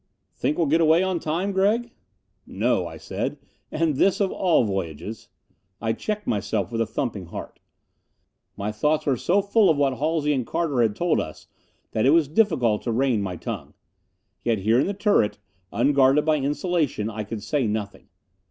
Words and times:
"Think 0.33 0.57
we'll 0.57 0.65
get 0.65 0.81
away 0.81 1.03
on 1.03 1.19
time, 1.19 1.51
Gregg?" 1.51 1.91
"No," 2.47 2.87
I 2.87 2.97
said. 2.97 3.37
"And 3.69 3.97
this 3.97 4.19
of 4.19 4.31
all 4.31 4.63
voyages" 4.63 5.27
I 5.79 5.93
checked 5.93 6.25
myself, 6.25 6.71
with 6.71 6.89
thumping 6.89 7.27
heart. 7.27 7.59
My 8.57 8.71
thoughts 8.71 9.05
were 9.05 9.15
so 9.15 9.43
full 9.43 9.69
of 9.69 9.77
what 9.77 9.99
Halsey 9.99 10.33
and 10.33 10.43
Carter 10.43 10.81
had 10.81 10.95
told 10.95 11.19
us 11.19 11.45
that 11.91 12.07
it 12.07 12.17
was 12.17 12.27
difficult 12.27 12.81
to 12.81 12.91
rein 12.91 13.21
my 13.21 13.35
tongue. 13.35 13.75
Yet 14.43 14.57
here 14.57 14.79
in 14.79 14.87
the 14.87 14.95
turret, 14.95 15.37
unguarded 15.71 16.25
by 16.25 16.37
insulation, 16.37 17.07
I 17.07 17.23
could 17.23 17.43
say 17.43 17.67
nothing. 17.67 18.07